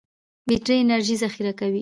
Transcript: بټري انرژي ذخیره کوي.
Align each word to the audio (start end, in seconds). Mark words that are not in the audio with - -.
بټري 0.47 0.77
انرژي 0.81 1.15
ذخیره 1.23 1.53
کوي. 1.59 1.79